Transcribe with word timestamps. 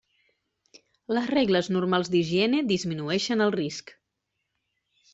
Les 1.17 1.27
regles 1.33 1.69
normals 1.77 2.11
d'higiene 2.15 2.65
disminueixen 2.75 3.49
el 3.49 3.57
risc. 3.61 3.97